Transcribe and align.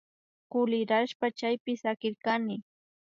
Kulirashpa 0.51 1.25
chaypi 1.39 1.71
sakirkani 1.81 2.55